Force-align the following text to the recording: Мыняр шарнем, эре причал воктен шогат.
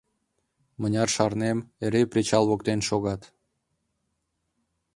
Мыняр 0.81 1.09
шарнем, 1.15 1.57
эре 1.85 2.01
причал 2.11 2.43
воктен 2.49 2.79
шогат. 2.87 3.21